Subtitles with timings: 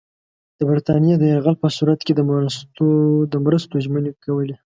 [0.57, 2.13] د برټانیې د یرغل په صورت کې
[3.33, 4.55] د مرستو ژمنې کولې.